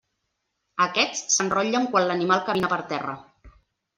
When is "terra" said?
2.95-3.13